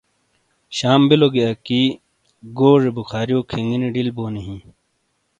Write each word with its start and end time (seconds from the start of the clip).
شام 0.77 1.01
بِیلو 1.09 1.27
گی 1.33 1.41
اَکی 1.49 1.81
گوجے 2.57 2.89
بُخارِیو 2.97 3.39
کھِینگینی 3.49 3.89
ڈِل 3.95 4.09
بونی 4.15 4.41
ہِیں۔ 4.47 4.61